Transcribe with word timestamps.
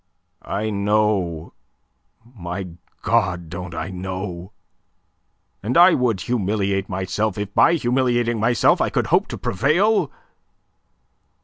"I 0.41 0.71
know. 0.71 1.53
My 2.25 2.69
God, 3.03 3.49
don't 3.49 3.75
I 3.75 3.91
know? 3.91 4.51
And 5.61 5.77
I 5.77 5.93
would 5.93 6.21
humiliate 6.21 6.89
myself 6.89 7.37
if 7.37 7.53
by 7.53 7.75
humiliating 7.75 8.39
myself 8.39 8.81
I 8.81 8.89
could 8.89 9.05
hope 9.13 9.27
to 9.27 9.37
prevail. 9.37 10.11